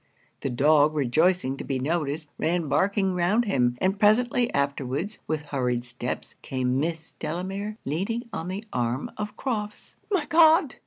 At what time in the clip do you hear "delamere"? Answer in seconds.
7.11-7.77